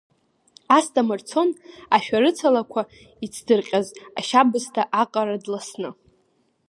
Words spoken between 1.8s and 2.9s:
ашәарыцалақәа